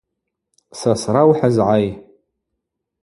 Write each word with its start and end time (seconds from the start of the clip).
Сасра 0.79 1.21
ухӏызгӏай. 1.29 1.85